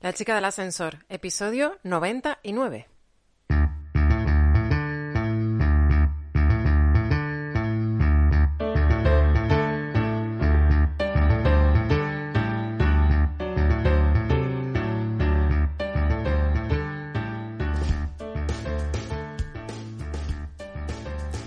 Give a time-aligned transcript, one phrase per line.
[0.00, 2.86] La chica del ascensor, episodio 99.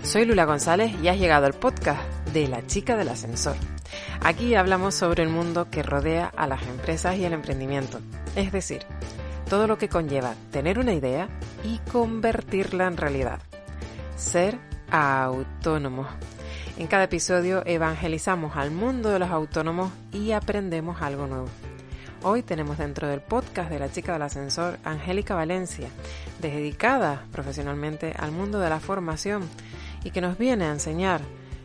[0.04, 3.56] Soy Lula González y has llegado al podcast de La chica del ascensor.
[4.20, 8.02] Aquí hablamos sobre el mundo que rodea a las empresas y el emprendimiento,
[8.36, 8.84] es decir,
[9.50, 11.30] todo lo que conlleva tener una idea
[11.64, 13.40] y convertirla en realidad.
[14.16, 14.58] Ser
[14.90, 16.08] autónomo.
[16.78, 21.48] En cada episodio evangelizamos al mundo de los autónomos y aprendemos algo nuevo.
[22.24, 25.90] Hoy tenemos dentro del podcast de la chica del ascensor Angélica Valencia,
[26.40, 29.50] dedicada profesionalmente al mundo de la formación
[30.04, 31.22] y que nos viene a enseñar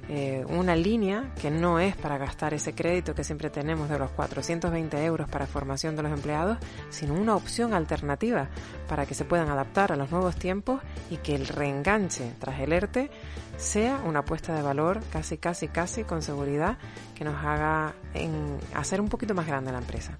[0.09, 4.11] eh, una línea que no es para gastar ese crédito que siempre tenemos de los
[4.13, 6.59] 420 euros para formación de los empleados,
[6.91, 8.49] sino una opción alternativa
[8.89, 12.73] para que se puedan adaptar a los nuevos tiempos y que el reenganche tras el
[12.73, 13.11] ERTE
[13.57, 16.79] sea una apuesta de valor casi, casi, casi con seguridad
[17.15, 20.19] que nos haga en hacer un poquito más grande la empresa.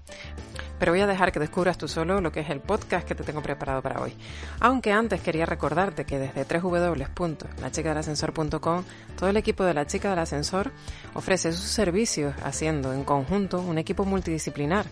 [0.79, 3.23] Pero voy a dejar que descubras tú solo lo que es el podcast que te
[3.23, 4.13] tengo preparado para hoy.
[4.59, 8.83] Aunque antes quería recordarte que desde www.lachicadelascensor.com
[9.17, 10.71] todo el equipo de La Chica del Ascensor
[11.13, 14.85] ofrece sus servicios haciendo en conjunto un equipo multidisciplinar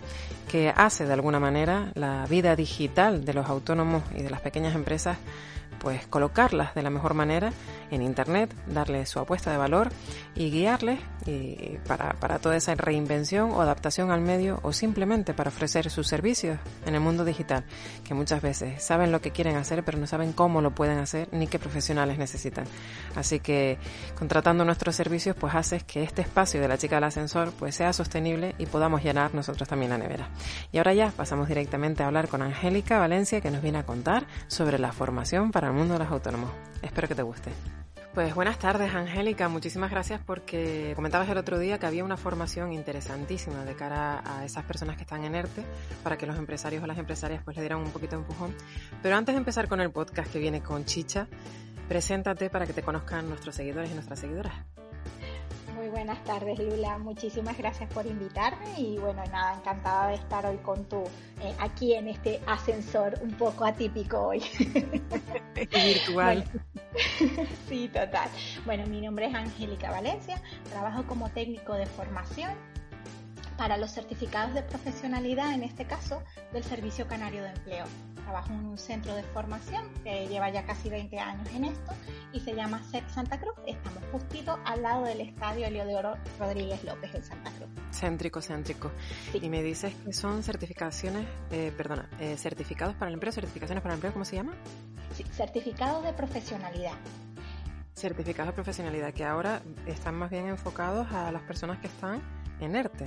[0.50, 4.75] que hace de alguna manera la vida digital de los autónomos y de las pequeñas
[4.75, 5.17] empresas
[5.80, 7.52] pues colocarlas de la mejor manera
[7.91, 9.89] en Internet, darles su apuesta de valor
[10.36, 15.49] y guiarles y para, para, toda esa reinvención o adaptación al medio o simplemente para
[15.49, 17.65] ofrecer sus servicios en el mundo digital,
[18.04, 21.27] que muchas veces saben lo que quieren hacer pero no saben cómo lo pueden hacer
[21.32, 22.65] ni qué profesionales necesitan.
[23.15, 23.77] Así que
[24.17, 27.93] contratando nuestros servicios pues haces que este espacio de la chica del ascensor pues sea
[27.93, 30.30] sostenible y podamos llenar nosotros también la nevera.
[30.71, 34.27] Y ahora ya pasamos directamente a hablar con Angélica Valencia que nos viene a contar
[34.48, 36.52] sobre la formación para el mundo de los autónomos.
[36.81, 37.85] Espero que te guste.
[38.15, 39.49] Pues buenas tardes, Angélica.
[39.49, 44.45] Muchísimas gracias porque comentabas el otro día que había una formación interesantísima de cara a
[44.45, 45.65] esas personas que están en ERTE
[46.02, 48.55] para que los empresarios o las empresarias pues le dieran un poquito de empujón.
[49.04, 51.27] Pero antes de empezar con el podcast que viene con Chicha,
[51.89, 54.54] preséntate para que te conozcan nuestros seguidores y nuestras seguidoras.
[55.75, 56.98] Muy buenas tardes, Lula.
[56.98, 61.04] Muchísimas gracias por invitarme y bueno, nada, encantada de estar hoy con tú
[61.42, 64.42] eh, aquí en este ascensor un poco atípico hoy.
[65.54, 66.45] Virtual.
[66.45, 66.74] Bueno,
[67.70, 68.30] sí, total.
[68.66, 72.52] Bueno, mi nombre es Angélica Valencia, trabajo como técnico de formación
[73.58, 77.86] para los certificados de profesionalidad, en este caso, del Servicio Canario de Empleo.
[78.25, 81.93] Trabajo en un centro de formación que lleva ya casi 20 años en esto
[82.33, 83.53] y se llama SEC Santa Cruz.
[83.67, 87.69] Estamos justito al lado del estadio Oro Rodríguez López en Santa Cruz.
[87.91, 88.91] Céntrico, céntrico.
[89.31, 89.39] Sí.
[89.43, 93.93] Y me dices que son certificaciones, eh, perdona, eh, certificados para el empleo, certificaciones para
[93.93, 94.53] el empleo, ¿cómo se llama?
[95.13, 96.93] Sí, certificados de profesionalidad.
[97.93, 102.21] Certificados de profesionalidad que ahora están más bien enfocados a las personas que están
[102.59, 103.05] en ERTE.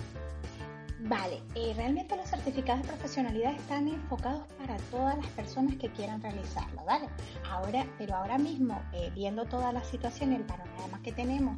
[1.00, 6.20] Vale, eh, realmente los certificados de profesionalidad están enfocados para todas las personas que quieran
[6.20, 7.08] realizarlo, ¿vale?
[7.48, 11.56] Ahora, pero ahora mismo, eh, viendo toda la situación el panorama que tenemos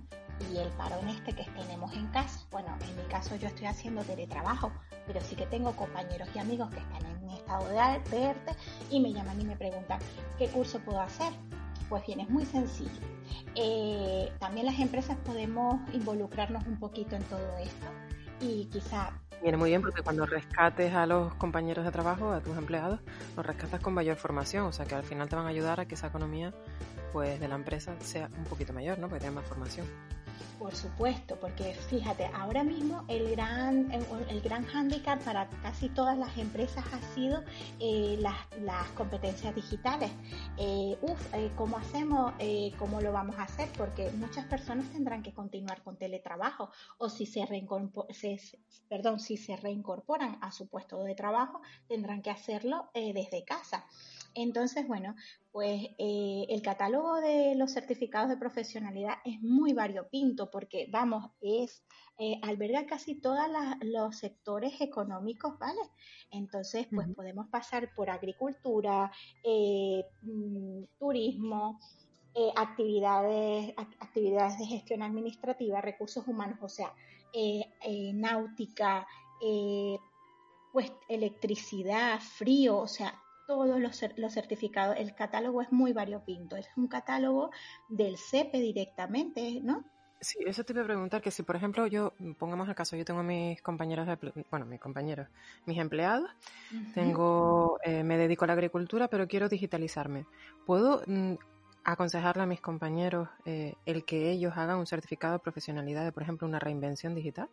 [0.53, 4.03] y el parón este que tenemos en casa, bueno, en mi caso yo estoy haciendo
[4.05, 4.73] teletrabajo,
[5.07, 8.53] pero sí que tengo compañeros y amigos que están en estado de ERTE
[8.91, 10.01] y me llaman y me preguntan,
[10.39, 11.33] ¿qué curso puedo hacer?
[11.89, 13.01] Pues bien, es muy sencillo.
[13.55, 17.87] Eh, también las empresas podemos involucrarnos un poquito en todo esto
[18.41, 19.13] y quizá
[19.43, 23.01] Viene muy bien porque cuando rescates a los compañeros de trabajo, a tus empleados,
[23.37, 25.87] los rescatas con mayor formación, o sea que al final te van a ayudar a
[25.87, 26.53] que esa economía
[27.13, 29.09] pues de la empresa sea un poquito mayor, ¿no?
[29.09, 29.87] Porque tenga más formación.
[30.59, 33.91] Por supuesto, porque fíjate, ahora mismo el gran,
[34.29, 37.43] el, gran hándicap para casi todas las empresas ha sido
[37.79, 40.11] eh, las, las, competencias digitales.
[40.59, 42.35] Eh, uf, eh, ¿cómo hacemos?
[42.39, 43.71] Eh, ¿Cómo lo vamos a hacer?
[43.77, 47.47] Porque muchas personas tendrán que continuar con teletrabajo o si se,
[48.11, 48.59] se,
[48.89, 53.87] perdón, si se reincorporan a su puesto de trabajo, tendrán que hacerlo desde casa.
[54.35, 55.15] Entonces, bueno,
[55.53, 61.83] pues eh, el catálogo de los certificados de profesionalidad es muy variopinto porque, vamos, es
[62.19, 63.41] eh, alberga casi todos
[63.83, 65.81] los sectores económicos, ¿vale?
[66.31, 69.11] Entonces, pues podemos pasar por agricultura,
[69.43, 71.81] eh, mm, turismo,
[72.55, 76.95] actividades, actividades de gestión administrativa, recursos humanos, o sea,
[78.15, 79.07] náutica,
[80.73, 83.21] pues electricidad, frío, o sea,
[83.51, 84.97] todos los, certificados.
[84.97, 86.55] El catálogo es muy variopinto.
[86.55, 87.51] Es un catálogo
[87.89, 89.85] del CEPE directamente, ¿no?
[90.21, 93.05] Sí, eso te iba a preguntar, que si por ejemplo yo, pongamos el caso, yo
[93.05, 95.27] tengo mis compañeros, de, bueno, mis compañeros,
[95.67, 96.31] mis empleados,
[96.95, 100.27] tengo, eh, me dedico a la agricultura, pero quiero digitalizarme.
[100.65, 101.35] ¿Puedo mm,
[101.83, 106.23] aconsejarle a mis compañeros eh, el que ellos hagan un certificado de profesionalidad de, por
[106.23, 107.49] ejemplo, una reinvención digital?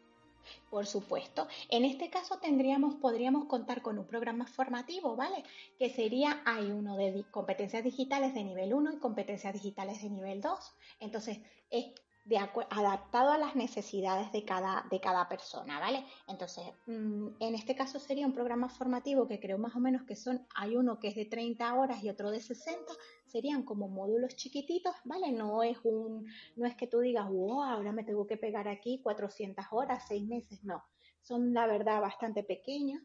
[0.70, 1.48] Por supuesto.
[1.70, 5.44] En este caso tendríamos, podríamos contar con un programa formativo, ¿vale?
[5.78, 10.42] Que sería, hay uno de competencias digitales de nivel 1 y competencias digitales de nivel
[10.42, 10.60] 2.
[11.00, 11.40] Entonces,
[11.70, 11.88] es
[12.36, 16.06] adaptado a las necesidades de cada, de cada persona, ¿vale?
[16.28, 20.16] Entonces, mm, en este caso sería un programa formativo que creo más o menos que
[20.16, 22.92] son, hay uno que es de 30 horas y otro de 60,
[23.26, 25.32] serían como módulos chiquititos, ¿vale?
[25.32, 26.26] No es un,
[26.56, 30.28] no es que tú digas, wow, ahora me tengo que pegar aquí 400 horas, 6
[30.28, 30.84] meses, no,
[31.22, 33.02] son la verdad bastante pequeños.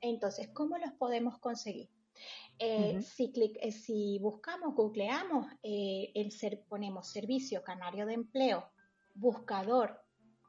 [0.00, 1.88] Entonces, ¿cómo los podemos conseguir?
[2.58, 8.70] Eh, si, eh, si, buscamos, googleamos, eh, el ser, ponemos servicio canario de empleo,
[9.14, 10.00] buscador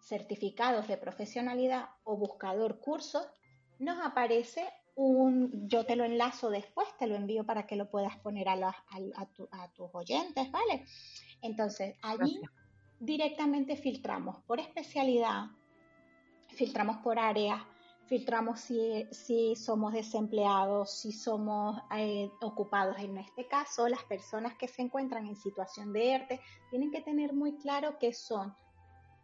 [0.01, 3.27] certificados de profesionalidad o buscador cursos,
[3.79, 4.65] nos aparece
[4.95, 8.53] un, yo te lo enlazo después, te lo envío para que lo puedas poner a,
[8.55, 10.85] a, tus oyentes, ¿vale?
[11.41, 12.41] Entonces, allí
[12.99, 15.47] directamente filtramos por especialidad,
[16.49, 17.67] filtramos por área,
[18.07, 22.97] filtramos si, somos desempleados, si somos eh, ocupados.
[22.99, 27.33] En este caso, las personas que se encuentran en situación de ERTE tienen que tener
[27.33, 28.55] muy claro que son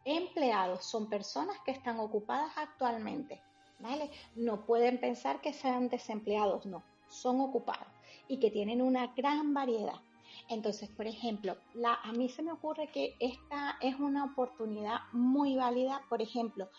[0.06, 3.42] empleados, son personas que están ocupadas actualmente,
[3.80, 4.12] ¿vale?
[4.36, 7.88] No pueden pensar que sean desempleados, no, son ocupados
[8.28, 10.02] y que tienen una gran variedad.
[10.50, 11.56] Entonces, por ejemplo,
[11.86, 16.70] a mí se me ocurre que esta es una oportunidad muy válida, por ejemplo,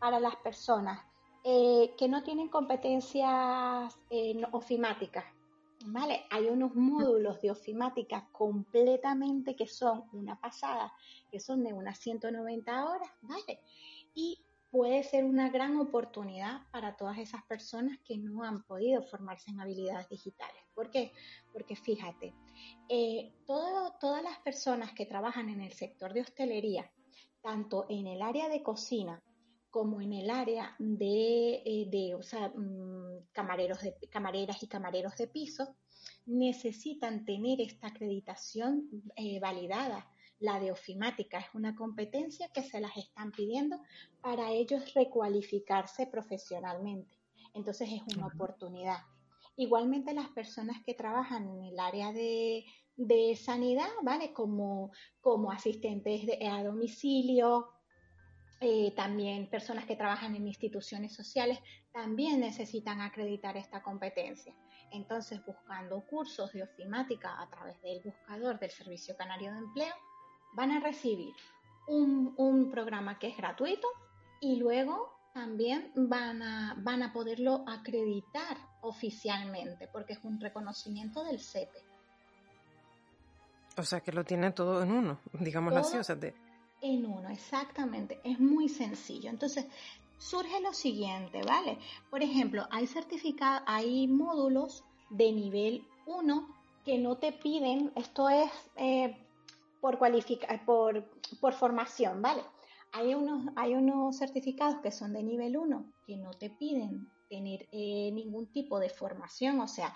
[0.00, 0.98] para las personas
[1.44, 5.24] eh, que no tienen competencias eh, ofimáticas.
[5.84, 6.22] ¿Vale?
[6.30, 10.92] Hay unos módulos de ofimática completamente que son una pasada,
[11.28, 13.58] que son de unas 190 horas, ¿vale?
[14.14, 14.38] Y
[14.72, 19.60] puede ser una gran oportunidad para todas esas personas que no han podido formarse en
[19.60, 20.62] habilidades digitales.
[20.74, 21.12] ¿Por qué?
[21.52, 22.32] Porque fíjate,
[22.88, 26.90] eh, todas las personas que trabajan en el sector de hostelería,
[27.42, 29.22] tanto en el área de cocina
[29.72, 32.16] como en el área de, eh,
[32.54, 35.74] mm, camareros de, camareras y camareros de piso,
[36.26, 38.86] necesitan tener esta acreditación
[39.16, 40.06] eh, validada.
[40.40, 43.80] La de ofimática es una competencia que se las están pidiendo
[44.20, 47.16] para ellos recualificarse profesionalmente.
[47.54, 48.98] Entonces es una oportunidad.
[49.56, 52.66] Igualmente las personas que trabajan en el área de,
[53.36, 54.34] sanidad, ¿vale?
[54.34, 54.92] Como,
[55.22, 57.70] como asistentes a domicilio,
[58.62, 61.58] eh, también personas que trabajan en instituciones sociales
[61.92, 64.54] también necesitan acreditar esta competencia.
[64.92, 69.94] Entonces, buscando cursos de ofimática a través del buscador del Servicio Canario de Empleo,
[70.54, 71.34] van a recibir
[71.86, 73.88] un, programa que es gratuito
[74.40, 81.40] y luego también van a, van a poderlo acreditar oficialmente porque es un reconocimiento del
[81.40, 81.80] CEPE.
[83.76, 85.96] O sea que lo tiene todo en uno, digámoslo así.
[85.96, 86.16] O sea,
[86.82, 88.20] en uno, exactamente.
[88.24, 89.30] Es muy sencillo.
[89.30, 89.64] Entonces,
[90.18, 91.78] surge lo siguiente, ¿vale?
[92.10, 96.48] Por ejemplo, hay certificados, hay módulos de nivel 1
[96.84, 99.16] que no te piden, esto es eh,
[99.80, 99.98] por,
[100.66, 101.04] por,
[101.40, 102.42] por formación, ¿vale?
[102.92, 107.68] Hay unos, hay unos certificados que son de nivel 1 que no te piden tener
[107.72, 109.94] eh, ningún tipo de formación, o sea,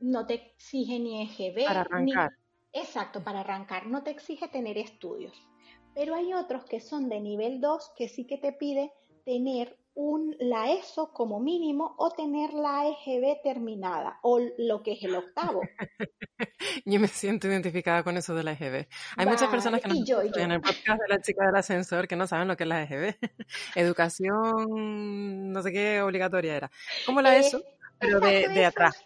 [0.00, 1.64] no te exige ni EGB.
[1.64, 2.32] Para arrancar.
[2.72, 3.86] exacto, para arrancar.
[3.86, 5.32] No te exige tener estudios
[5.96, 8.92] pero hay otros que son de nivel 2 que sí que te pide
[9.24, 15.02] tener un, la ESO como mínimo o tener la EGB terminada o lo que es
[15.02, 15.62] el octavo.
[16.84, 18.86] yo me siento identificada con eso de la EGB.
[19.16, 19.94] Hay muchas personas que no
[20.36, 22.82] en el podcast de la chica del ascensor que no saben lo que es la
[22.82, 23.16] EGB.
[23.74, 26.70] Educación, no sé qué, obligatoria era.
[27.06, 27.62] Como la ESO,
[27.98, 29.02] pero de, de atrás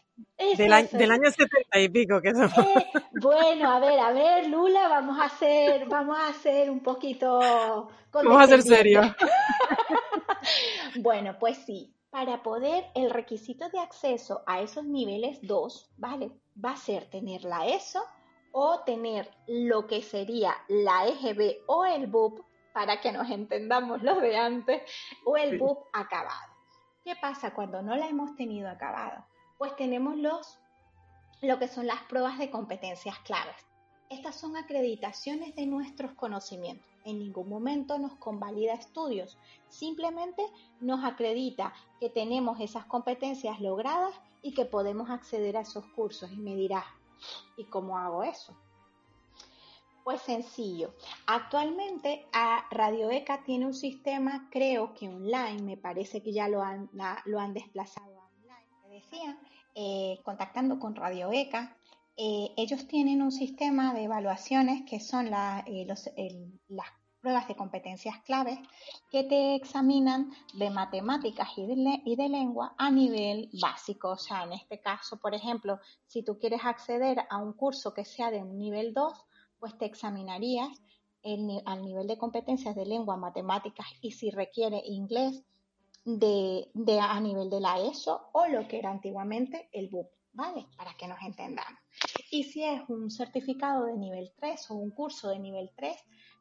[0.56, 2.58] del, año, del, año 70 y pico que somos.
[2.58, 2.86] Eh,
[3.20, 7.88] bueno, a ver, a ver, Lula, vamos a hacer, vamos a hacer un poquito.
[8.12, 9.06] Vamos a ser serios.
[10.96, 11.94] bueno, pues sí.
[12.10, 16.30] para poder, el requisito de acceso a esos niveles 2, ¿vale?
[16.62, 18.02] Va a ser tener la ESO
[18.52, 22.40] o tener lo que sería la EGB o el BUP,
[22.72, 24.82] para que nos entendamos los de antes,
[25.24, 26.50] o el BUP acabado.
[27.04, 29.24] ¿Qué pasa cuando no la hemos tenido acabado?
[29.60, 30.58] Pues tenemos los,
[31.42, 33.56] lo que son las pruebas de competencias claves.
[34.08, 36.88] Estas son acreditaciones de nuestros conocimientos.
[37.04, 39.36] En ningún momento nos convalida estudios,
[39.68, 40.46] simplemente
[40.80, 46.32] nos acredita que tenemos esas competencias logradas y que podemos acceder a esos cursos.
[46.32, 46.86] Y me dirás,
[47.58, 48.56] ¿y cómo hago eso?
[50.04, 50.94] Pues sencillo.
[51.26, 56.62] Actualmente a Radio ECA tiene un sistema, creo que online, me parece que ya lo
[56.62, 56.88] han,
[57.26, 58.19] lo han desplazado.
[59.00, 59.38] Decía,
[59.74, 61.76] eh, contactando con Radio ECA,
[62.16, 65.86] eh, ellos tienen un sistema de evaluaciones que son eh,
[66.68, 66.86] las
[67.20, 68.58] pruebas de competencias claves
[69.10, 74.10] que te examinan de matemáticas y de, y de, lengua a nivel básico.
[74.10, 78.04] O sea, en este caso, por ejemplo, si tú quieres acceder a un curso que
[78.04, 79.26] sea de un nivel 2,
[79.58, 80.82] pues te examinarías
[81.66, 85.44] al nivel de competencias de lengua, matemáticas y si requiere inglés
[86.04, 90.08] de, a nivel de la ESO o lo que era antiguamente el BUP.
[90.32, 90.66] ¿vale?
[90.76, 91.80] Para que nos entendamos.
[92.30, 95.96] Y si es un certificado de nivel 3 o un curso de nivel 3,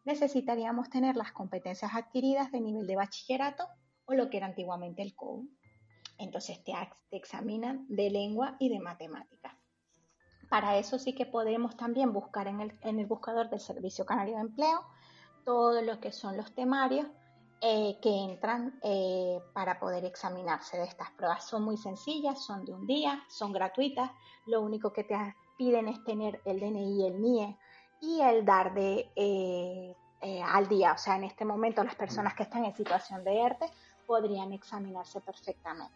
[0.05, 3.67] necesitaríamos tener las competencias adquiridas de nivel de bachillerato
[4.05, 5.49] o lo que era antiguamente el COU.
[6.17, 6.73] Entonces te,
[7.11, 9.53] examinan de lengua y de matemáticas.
[10.49, 14.35] Para eso sí que podemos también buscar en el, en el buscador del Servicio Canario
[14.35, 14.81] de Empleo
[15.45, 17.07] todo lo que son los temarios
[17.61, 21.45] eh, que entran eh, para poder examinarse de estas pruebas.
[21.45, 24.09] Son muy sencillas, son de un día, son gratuitas.
[24.45, 27.57] Lo único que te piden es tener el DNI, el NIE
[28.01, 30.93] y el DAR de, eh, al día.
[30.93, 33.65] O sea, en este momento las personas que están en situación de ERTE
[34.07, 35.93] podrían examinarse perfectamente.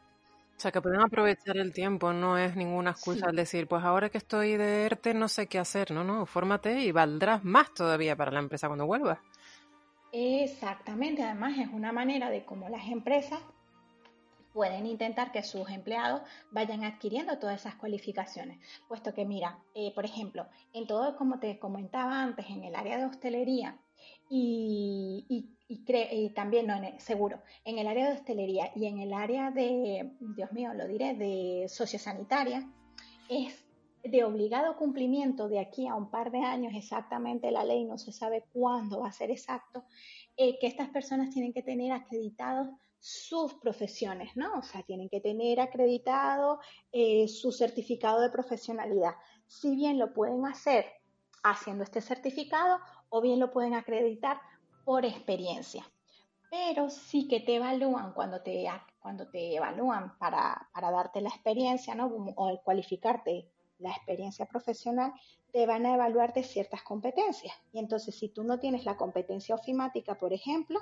[0.57, 4.09] O sea, que pueden aprovechar el tiempo, no es ninguna excusa al decir, pues ahora
[4.09, 8.15] que estoy de ERTE no sé qué hacer, no, no, fórmate y valdrás más todavía
[8.15, 9.19] para la empresa cuando vuelvas.
[10.15, 13.39] Exactamente, además es una manera de cómo las empresas
[14.53, 20.05] pueden intentar que sus empleados vayan adquiriendo todas esas cualificaciones, puesto que mira, eh, por
[20.05, 23.79] ejemplo, en todo, como te comentaba antes, en el área de hostelería
[24.29, 25.25] y,
[25.67, 30.51] y, también, no, seguro, en el área de hostelería y en el área de, Dios
[30.51, 32.69] mío, lo diré, de sociosanitaria,
[33.29, 33.62] es
[34.03, 38.11] de obligado cumplimiento de aquí a un par de años, exactamente la ley no se
[38.11, 39.85] sabe cuándo va a ser exacto,
[40.35, 42.67] eh, que estas personas tienen que tener acreditados
[42.99, 44.59] sus profesiones, ¿no?
[44.59, 46.59] O sea, tienen que tener acreditado
[46.91, 49.15] eh, su certificado de profesionalidad.
[49.45, 50.85] Si bien lo pueden hacer
[51.43, 52.79] haciendo este certificado
[53.09, 54.39] o bien lo pueden acreditar
[54.85, 55.83] por experiencia.
[56.49, 58.65] Pero sí que te evalúan cuando te,
[58.99, 62.07] cuando te evalúan para, para darte la experiencia, ¿no?
[62.35, 63.49] O cualificarte
[63.83, 65.13] la experiencia profesional,
[65.51, 67.53] te van a evaluar de ciertas competencias.
[67.71, 70.79] Y entonces, si tú no tienes la competencia ofimática, por ejemplo,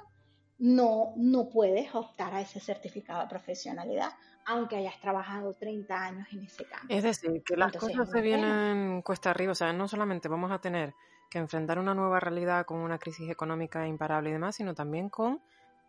[0.59, 4.11] no, no puedes optar a ese certificado de profesionalidad,
[4.45, 6.85] aunque hayas trabajado 30 años en ese campo.
[6.87, 9.51] Es decir, que las cosas se vienen cuesta arriba.
[9.51, 10.93] O sea, no solamente vamos a tener
[11.29, 15.41] que enfrentar una nueva realidad con una crisis económica imparable y demás, sino también con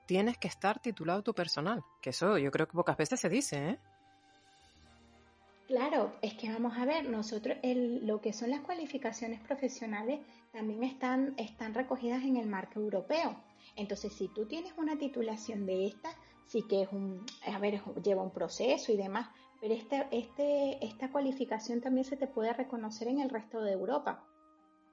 [0.07, 1.85] tienes que estar titulado tu personal.
[2.01, 3.79] Que eso yo creo que pocas veces se dice, ¿eh?
[5.73, 10.21] Claro, es que vamos a ver, nosotros lo que son las cualificaciones profesionales
[10.53, 13.43] también están, están recogidas en el marco europeo.
[13.75, 16.11] Entonces, si tú tienes una titulación de esta,
[16.47, 19.31] sí que es un, a ver, lleva un proceso y demás,
[19.63, 24.27] pero este, este, esta cualificación también se te puede reconocer en el resto de Europa.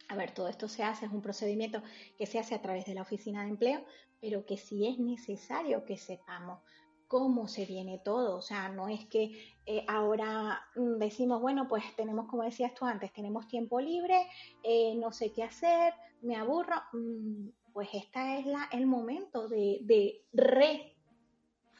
[0.08, 1.84] A ver, todo esto se hace, es un procedimiento
[2.18, 3.84] que se hace a través de la oficina de empleo,
[4.22, 6.62] pero que sí es necesario que sepamos
[7.10, 8.38] cómo se viene todo.
[8.38, 12.86] O sea, no es que eh, ahora mm, decimos, bueno, pues tenemos, como decías tú
[12.86, 14.28] antes, tenemos tiempo libre,
[14.64, 16.76] eh, no sé qué hacer, me aburro.
[16.94, 20.24] Mm, pues este es la, el momento de, de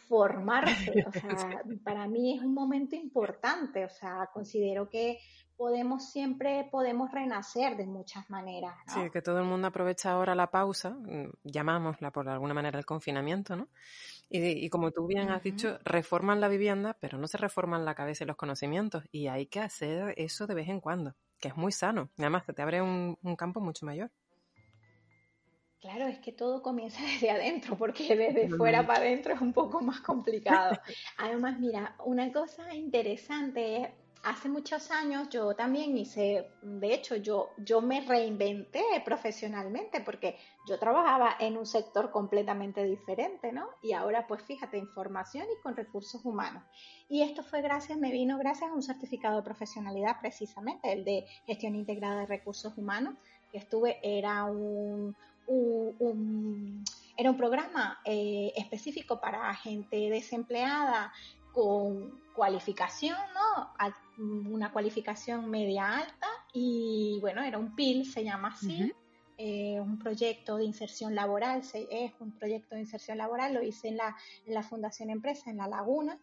[0.10, 1.06] reformarse.
[1.08, 3.86] O sea, para mí es un momento importante.
[3.86, 5.20] O sea, considero que
[5.56, 8.74] podemos siempre, podemos renacer de muchas maneras.
[8.88, 12.86] Sí, que todo el mundo aprovecha ahora la pausa, mm, llamámosla por alguna manera el
[12.86, 13.68] confinamiento, ¿no?
[14.32, 18.24] Y, como tú bien has dicho, reforman la vivienda, pero no se reforman la cabeza
[18.24, 19.04] y los conocimientos.
[19.12, 22.12] Y hay que hacer eso de vez en cuando, que es muy sano.
[22.16, 24.12] Y además te abre un, campo mucho mayor.
[25.80, 29.82] Claro, es que todo comienza desde adentro, porque desde fuera para adentro es un poco
[29.82, 30.78] más complicado.
[31.18, 37.82] Además, mira, una cosa interesante hace muchos años yo también hice, de hecho, yo, yo
[37.82, 43.68] me reinventé profesionalmente porque yo trabajaba en un sector completamente diferente, ¿no?
[43.82, 46.64] Y ahora, pues fíjate, información y con recursos humanos.
[47.08, 51.26] Y esto fue gracias, me vino gracias a un certificado de profesionalidad precisamente, el de
[51.46, 53.16] gestión integrada de recursos humanos,
[53.52, 55.16] que estuve, era un,
[57.18, 61.12] era un programa eh, específico para gente desempleada
[61.54, 63.74] con cualificación, ¿no?
[64.20, 68.92] Una cualificación media alta y bueno, era un PIL, se llama así,
[69.38, 73.98] eh, un proyecto de inserción laboral, es un proyecto de inserción laboral, lo hice en
[73.98, 76.20] la, en la Fundación Empresa, en La Laguna.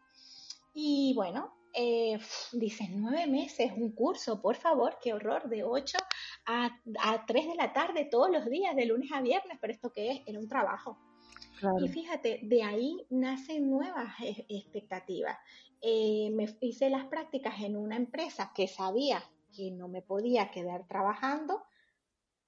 [0.75, 2.19] Y bueno, eh,
[2.53, 5.99] dicen nueve meses, un curso, por favor, qué horror, de 8
[6.47, 9.91] a, a 3 de la tarde todos los días, de lunes a viernes, pero esto
[9.91, 10.99] qué es, era un trabajo.
[11.83, 15.39] Y fíjate, de ahí nacen nuevas e, expectativas.
[15.83, 19.23] Eh, me hice las prácticas en una empresa que sabía
[19.55, 21.63] que no me podía quedar trabajando,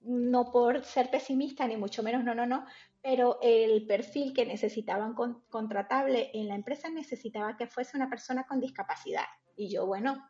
[0.00, 2.64] no por ser pesimista, ni mucho menos, no, no, no,
[3.02, 5.14] pero el perfil que necesitaban
[5.48, 9.24] contratable en la empresa necesitaba que fuese una persona con discapacidad.
[9.56, 10.28] Y yo, bueno,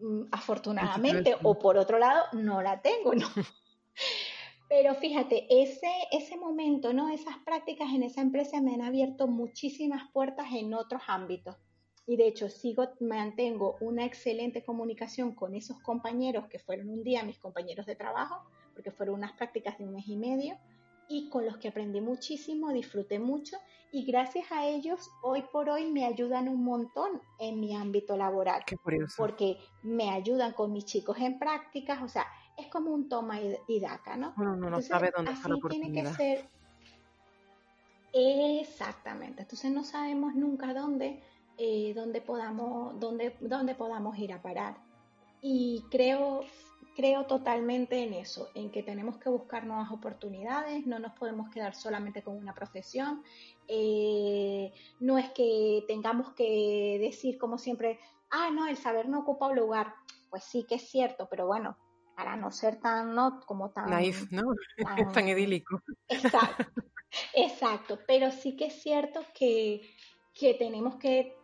[0.00, 3.26] mm, afortunadamente, o por otro lado, no la tengo, ¿no?
[4.68, 7.08] Pero fíjate, ese, ese momento, ¿no?
[7.08, 11.56] Esas prácticas en esa empresa me han abierto muchísimas puertas en otros ámbitos.
[12.08, 17.22] Y de hecho, sigo, mantengo una excelente comunicación con esos compañeros que fueron un día
[17.22, 20.56] mis compañeros de trabajo, porque fueron unas prácticas de un mes y medio,
[21.06, 23.58] y con los que aprendí muchísimo, disfruté mucho,
[23.92, 28.62] y gracias a ellos, hoy por hoy me ayudan un montón en mi ámbito laboral.
[28.66, 29.14] Qué curioso.
[29.18, 33.80] Porque me ayudan con mis chicos en prácticas, o sea, es como un toma y,
[33.80, 34.32] daca, ¿no?
[34.38, 35.92] Uno no sabe dónde está la oportunidad.
[35.92, 36.48] Tiene que ser
[38.12, 39.42] exactamente.
[39.42, 41.22] Entonces no sabemos nunca dónde,
[41.58, 44.76] eh, dónde podamos, dónde, dónde podamos ir a parar.
[45.40, 46.40] Y creo,
[46.96, 51.74] creo totalmente en eso, en que tenemos que buscar nuevas oportunidades, no nos podemos quedar
[51.74, 53.22] solamente con una profesión.
[53.66, 57.98] Eh, no es que tengamos que decir como siempre,
[58.30, 59.94] ah, no, el saber no ocupa un lugar.
[60.30, 61.76] Pues sí que es cierto, pero bueno,
[62.18, 63.90] para no ser tan, no, como tan...
[63.90, 64.42] Naif, ¿no?
[65.14, 65.80] Tan, idílico.
[66.08, 66.64] Exacto,
[67.32, 69.82] exacto, pero sí que es cierto que,
[70.34, 71.37] que tenemos que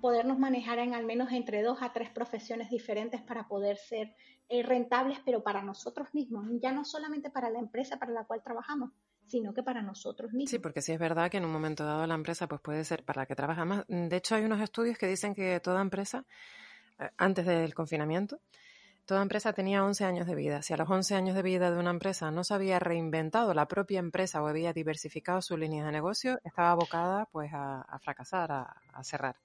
[0.00, 4.14] podernos manejar en al menos entre dos a tres profesiones diferentes para poder ser
[4.48, 8.42] eh, rentables, pero para nosotros mismos, ya no solamente para la empresa para la cual
[8.42, 8.90] trabajamos,
[9.26, 10.50] sino que para nosotros mismos.
[10.50, 13.04] Sí, porque sí es verdad que en un momento dado la empresa pues puede ser
[13.04, 13.84] para la que trabajamos.
[13.88, 16.24] De hecho, hay unos estudios que dicen que toda empresa,
[16.98, 18.40] eh, antes del confinamiento,
[19.08, 20.60] Toda empresa tenía 11 años de vida.
[20.60, 23.66] Si a los 11 años de vida de una empresa no se había reinventado la
[23.66, 29.04] propia empresa o había diversificado sus líneas de negocio, estaba abocada pues a, fracasar, a,
[29.04, 29.36] cerrar.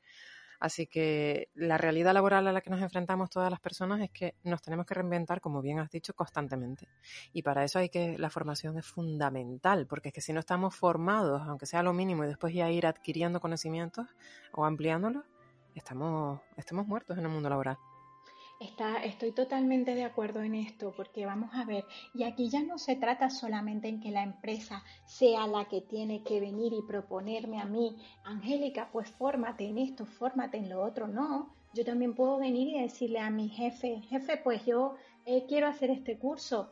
[0.60, 4.36] Así que la realidad laboral a la que nos enfrentamos todas las personas es que
[4.43, 6.89] nos tenemos que reinventar, como bien has dicho, constantemente.
[7.32, 10.76] Y para eso hay que la formación es fundamental, porque es que si no estamos
[10.76, 14.08] formados, aunque sea lo mínimo, y después ya ir adquiriendo conocimientos
[14.52, 15.23] o ampliándolos,
[15.73, 17.78] estamos, estamos muertos en el mundo laboral
[19.04, 22.95] estoy totalmente de acuerdo en esto, porque vamos a ver, y aquí ya no se
[22.95, 27.65] trata solamente en que la empresa sea la que tiene que venir y proponerme a
[27.65, 31.54] mí, Angélica, pues fórmate en esto, fórmate en lo otro, no.
[31.73, 34.95] Yo también puedo venir y decirle a mi jefe, jefe, pues yo
[35.26, 36.71] eh, quiero hacer este curso.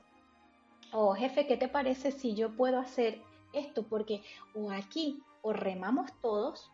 [0.93, 3.21] O jefe, ¿qué te parece si yo puedo hacer
[3.53, 3.83] esto?
[3.83, 4.21] Porque
[4.53, 6.71] o aquí o remamos todos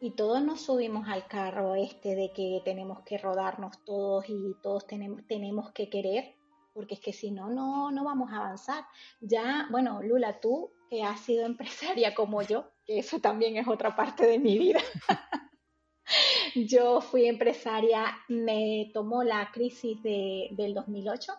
[0.00, 4.86] y todos nos subimos al carro este de que tenemos que rodarnos todos y todos
[4.86, 6.36] tenemos, tenemos que querer,
[6.72, 8.84] porque es que si no, no, no vamos a avanzar.
[9.20, 13.96] Ya, bueno, Lula, tú que has sido empresaria como yo, que eso también es otra
[13.96, 14.80] parte de mi vida.
[16.54, 21.32] yo fui empresaria, me tomó la crisis de, del 2008,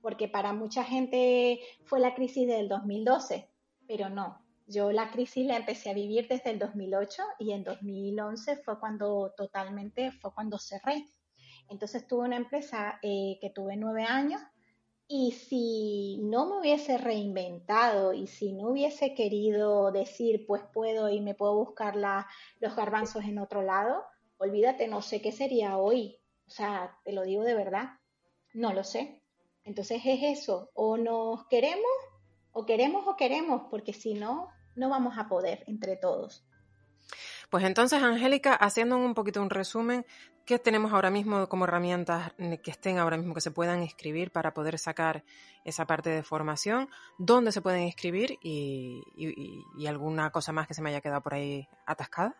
[0.00, 3.48] porque para mucha gente fue la crisis del 2012,
[3.86, 8.56] pero no, yo la crisis la empecé a vivir desde el 2008 y en 2011
[8.58, 11.06] fue cuando totalmente, fue cuando cerré.
[11.68, 14.42] Entonces tuve una empresa eh, que tuve nueve años
[15.06, 21.22] y si no me hubiese reinventado y si no hubiese querido decir, pues puedo y
[21.22, 24.04] me puedo buscar los garbanzos en otro lado,
[24.36, 26.18] olvídate, no sé qué sería hoy.
[26.46, 27.88] O sea, te lo digo de verdad,
[28.52, 29.22] no lo sé.
[29.64, 31.90] Entonces es eso, o nos queremos,
[32.52, 34.48] o queremos o queremos, porque si no,
[34.78, 36.44] no vamos a poder entre todos.
[37.50, 40.04] Pues entonces, Angélica, haciendo un poquito un resumen,
[40.44, 44.52] ¿qué tenemos ahora mismo como herramientas que estén ahora mismo que se puedan inscribir para
[44.52, 45.24] poder sacar
[45.64, 46.90] esa parte de formación?
[47.16, 49.02] ¿Dónde se pueden inscribir y,
[49.86, 52.36] alguna cosa más que se me haya quedado por ahí atascada?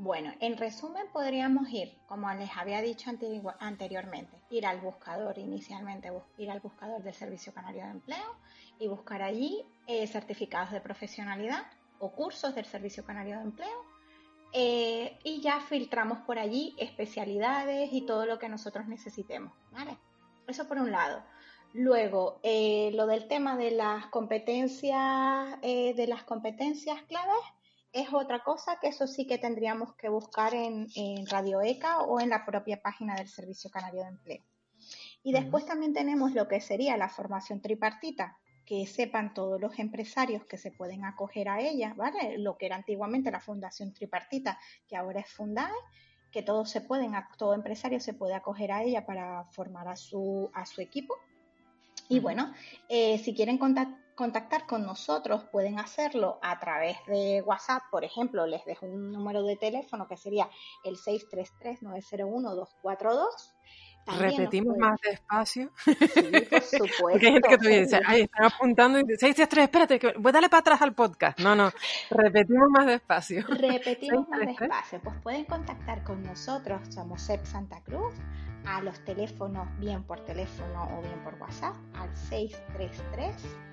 [0.00, 3.10] Bueno, en resumen podríamos ir, como les había dicho
[3.58, 8.36] anteriormente, ir al buscador inicialmente, ir al buscador del Servicio Canario de Empleo
[8.78, 11.66] y buscar allí eh, certificados de profesionalidad
[11.98, 13.84] o cursos del Servicio Canario de Empleo
[14.52, 19.98] eh, y ya filtramos por allí especialidades y todo lo que nosotros necesitemos, ¿vale?
[20.46, 21.24] Eso por un lado.
[21.72, 27.57] Luego, eh, lo del tema de las competencias, de las competencias claves,
[27.92, 30.88] es otra cosa que eso sí que tendríamos que buscar en,
[31.26, 34.42] Radio ECA o en la propia página del Servicio Canario de Empleo.
[35.22, 40.44] Y después también tenemos lo que sería la formación tripartita, que sepan todos los empresarios
[40.44, 42.38] que se pueden acoger a ella, ¿vale?
[42.38, 45.72] Lo que era antiguamente la Fundación Tripartita, que ahora es Fundae,
[46.30, 50.50] que todos se pueden, todo empresario se puede acoger a ella para formar a su,
[50.52, 51.14] a su equipo.
[52.10, 52.52] Y bueno,
[52.90, 58.48] eh, si quieren contactar contactar con nosotros pueden hacerlo a través de WhatsApp, por ejemplo,
[58.48, 60.50] les dejo un número de teléfono que sería
[60.82, 63.28] el 633-901-242.
[64.18, 65.70] Repetimos más despacio.
[65.84, 65.94] Sí,
[66.50, 66.96] por supuesto.
[67.12, 70.30] Porque hay gente que te dice, ay, están apuntando y dice, 633, espérate, que voy
[70.30, 71.38] a darle para atrás al podcast.
[71.38, 71.70] No, no,
[72.10, 73.46] repetimos más despacio.
[73.46, 75.00] Repetimos más despacio.
[75.00, 78.14] Pues pueden contactar con nosotros, somos CEP Santa Cruz,
[78.66, 83.68] a los teléfonos, bien por teléfono o bien por WhatsApp, al 633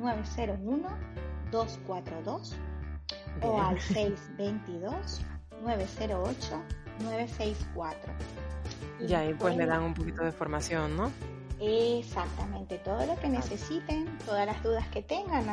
[0.00, 2.56] 901-242
[3.42, 3.76] o al
[5.62, 7.94] 622-908-964.
[9.00, 11.12] Y ahí pues le dan un poquito de formación, ¿no?
[11.58, 15.46] Exactamente, todo lo que necesiten, todas las dudas que tengan,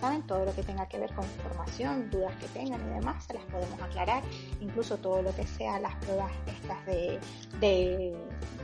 [0.00, 3.34] saben, todo lo que tenga que ver con formación, dudas que tengan y demás, se
[3.34, 4.24] las podemos aclarar,
[4.60, 7.20] incluso todo lo que sea las pruebas estas de,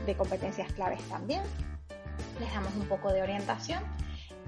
[0.05, 1.43] de competencias claves también.
[2.39, 3.81] Les damos un poco de orientación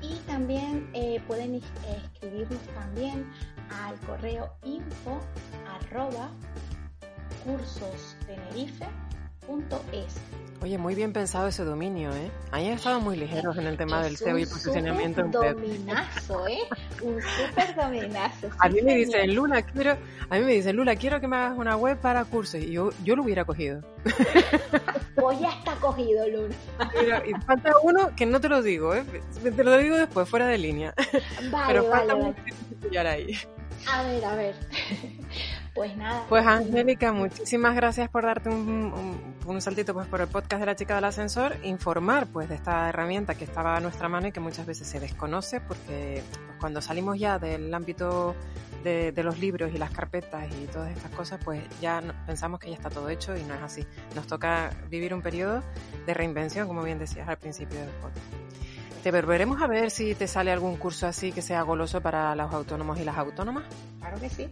[0.02, 3.30] y también eh, pueden escribirnos también
[3.86, 5.20] al correo info
[5.68, 6.30] arroba
[9.48, 10.16] cursostenerife.es.
[10.62, 12.32] Oye, muy bien pensado ese dominio, ¿eh?
[12.52, 16.48] Ahí han estado muy ligeros en el tema del SEO y posicionamiento en Un dominazo,
[16.48, 16.58] ¿eh?
[17.04, 18.50] Un súper dominazo.
[18.58, 19.92] a mí me dicen, Luna, quiero,
[20.30, 22.60] a mí me dicen, Luna, quiero que me hagas una web para cursos.
[22.60, 23.82] Y yo, yo lo hubiera cogido.
[25.16, 26.56] Pues ya está cogido, Luna.
[27.26, 29.04] y falta uno que no te lo digo, ¿eh?
[29.44, 30.94] Te lo digo después, fuera de línea.
[31.52, 32.36] Vale, Pero falta vale,
[32.94, 33.10] vale.
[33.10, 33.38] ahí.
[33.92, 34.56] A ver, a ver.
[35.78, 36.26] Pues nada.
[36.28, 40.76] Pues Angélica, muchísimas gracias por darte un, un, saltito pues por el podcast de la
[40.76, 44.40] chica del ascensor, informar pues de esta herramienta que estaba a nuestra mano y que
[44.40, 48.36] muchas veces se desconoce porque pues, cuando salimos ya del ámbito
[48.84, 52.76] de, los libros y las carpetas y todas estas cosas, pues ya pensamos que ya
[52.76, 53.86] está todo hecho y no es así.
[54.16, 55.62] Nos toca vivir un periodo
[56.08, 58.26] de reinvención, como bien decías al principio del podcast.
[59.04, 62.52] Te volveremos a ver si te sale algún curso así que sea goloso para los
[62.52, 63.66] autónomos y las autónomas.
[64.00, 64.50] Claro que sí.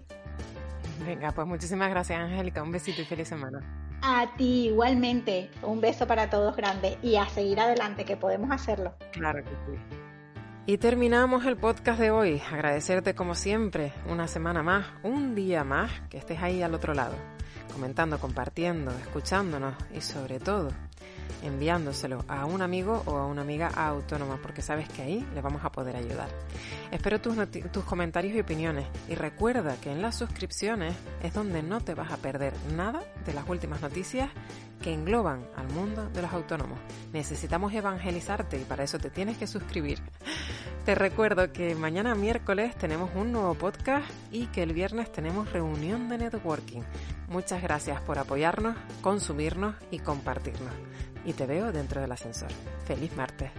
[1.06, 2.64] Venga, pues muchísimas gracias, Angélica.
[2.64, 3.60] Un besito y feliz semana.
[4.02, 5.52] A ti igualmente.
[5.62, 8.94] Un beso para todos grande y a seguir adelante, que podemos hacerlo.
[9.12, 9.80] Claro que sí.
[10.68, 12.42] Y terminamos el podcast de hoy.
[12.52, 17.14] Agradecerte como siempre, una semana más, un día más, que estés ahí al otro lado,
[17.72, 20.70] comentando, compartiendo, escuchándonos y sobre todo
[21.44, 25.64] enviándoselo a un amigo o a una amiga autónoma, porque sabes que ahí le vamos
[25.64, 26.30] a poder ayudar.
[26.92, 27.36] Espero tus,
[27.72, 32.12] tus comentarios y opiniones y recuerda que en las suscripciones es donde no te vas
[32.12, 34.30] a perder nada de las últimas noticias
[34.82, 36.78] que engloban al mundo de los autónomos.
[37.14, 40.00] Necesitamos evangelizarte y para eso te tienes que suscribir.
[40.86, 46.08] Te recuerdo que mañana miércoles tenemos un nuevo podcast y que el viernes tenemos reunión
[46.10, 46.82] de networking.
[47.28, 50.74] Muchas gracias por apoyarnos, consumirnos y compartirnos
[51.26, 52.50] y te veo dentro del ascensor.
[52.86, 53.52] Feliz martes.